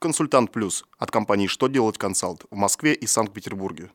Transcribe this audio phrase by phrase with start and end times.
[0.00, 3.90] Консультант Плюс от компании «Что делать консалт» в Москве и Санкт-Петербурге.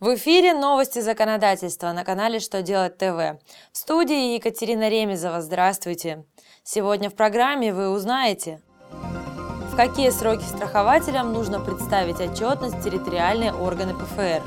[0.00, 3.40] В эфире новости законодательства на канале «Что делать ТВ».
[3.72, 5.40] В студии Екатерина Ремезова.
[5.40, 6.26] Здравствуйте.
[6.62, 14.42] Сегодня в программе вы узнаете, в какие сроки страхователям нужно представить отчетность территориальные органы ПФР,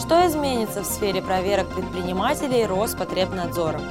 [0.00, 3.82] что изменится в сфере проверок предпринимателей Роспотребнадзором,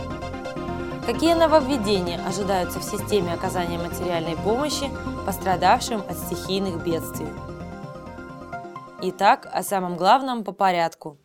[1.05, 4.89] какие нововведения ожидаются в системе оказания материальной помощи
[5.27, 7.27] пострадавшим от стихийных бедствий.
[9.03, 11.17] Итак, о самом главном по порядку.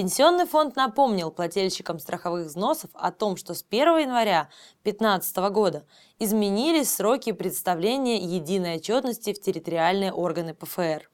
[0.00, 4.48] Пенсионный фонд напомнил плательщикам страховых взносов о том, что с 1 января
[4.84, 5.84] 2015 года
[6.18, 11.10] изменились сроки представления единой отчетности в территориальные органы ПФР.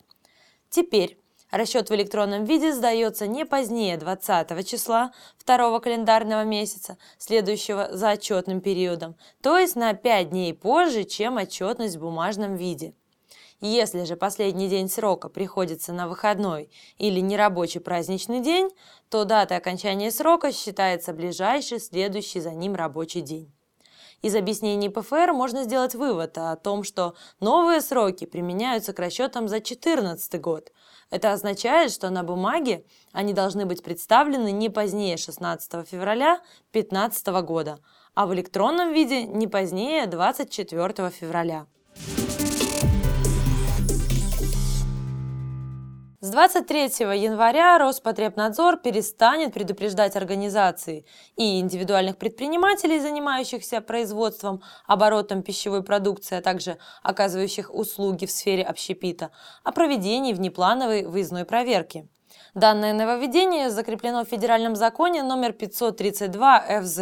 [0.71, 1.19] Теперь
[1.51, 8.61] Расчет в электронном виде сдается не позднее 20 числа второго календарного месяца, следующего за отчетным
[8.61, 12.95] периодом, то есть на 5 дней позже, чем отчетность в бумажном виде.
[13.61, 18.71] Если же последний день срока приходится на выходной или нерабочий праздничный день,
[19.09, 23.51] то дата окончания срока считается ближайший следующий за ним рабочий день.
[24.21, 29.57] Из объяснений ПФР можно сделать вывод о том, что новые сроки применяются к расчетам за
[29.57, 30.73] 2014 год.
[31.11, 36.41] Это означает, что на бумаге они должны быть представлены не позднее 16 февраля
[36.73, 37.79] 2015 года,
[38.15, 41.67] а в электронном виде не позднее 24 февраля.
[46.27, 46.83] С 23
[47.23, 56.79] января Роспотребнадзор перестанет предупреждать организации и индивидуальных предпринимателей, занимающихся производством, оборотом пищевой продукции, а также
[57.05, 59.31] оказывающих услуги в сфере общепита,
[59.63, 62.09] о проведении внеплановой выездной проверки.
[62.55, 66.99] Данное нововведение закреплено в федеральном законе номер 532 ФЗ.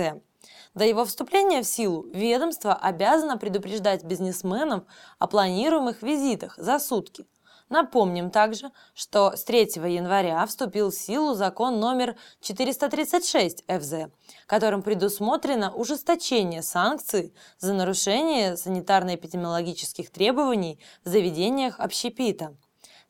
[0.75, 4.85] До его вступления в силу ведомство обязано предупреждать бизнесменов
[5.19, 7.25] о планируемых визитах за сутки–
[7.71, 14.11] Напомним также, что с 3 января вступил в силу закон номер 436 ФЗ,
[14.47, 22.55] которым предусмотрено ужесточение санкций за нарушение санитарно-эпидемиологических требований в заведениях общепита.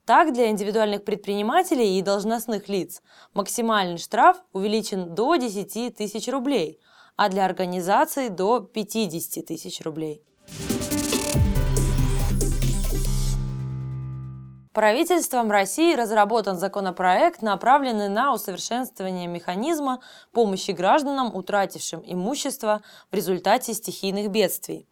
[0.07, 6.79] Так, для индивидуальных предпринимателей и должностных лиц максимальный штраф увеличен до 10 тысяч рублей,
[7.17, 10.23] а для организаций до 50 тысяч рублей.
[14.75, 20.01] Правительством России разработан законопроект, направленный на усовершенствование механизма
[20.33, 24.89] помощи гражданам, утратившим имущество в результате стихийных бедствий.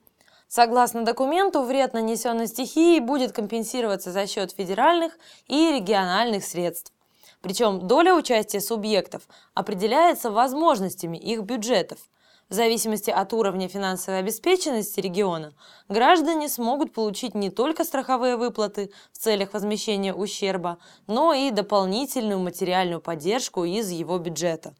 [0.46, 5.14] Согласно документу, вред, нанесенный стихией, будет компенсироваться за счет федеральных
[5.48, 6.92] и региональных средств.
[7.40, 9.22] Причем доля участия субъектов
[9.52, 11.98] определяется возможностями их бюджетов–
[12.52, 15.54] в зависимости от уровня финансовой обеспеченности региона,
[15.88, 20.76] граждане смогут получить не только страховые выплаты в целях возмещения ущерба,
[21.06, 24.74] но и дополнительную материальную поддержку из его бюджета.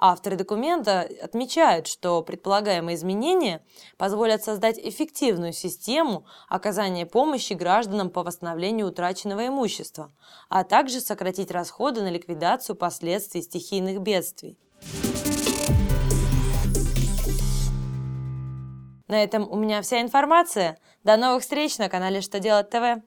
[0.00, 3.64] Авторы документа отмечают, что предполагаемые изменения
[3.96, 10.10] позволят создать эффективную систему оказания помощи гражданам по восстановлению утраченного имущества,
[10.48, 14.58] а также сократить расходы на ликвидацию последствий стихийных бедствий.
[19.12, 20.78] На этом у меня вся информация.
[21.04, 23.02] До новых встреч на канале «Что делать ТВ».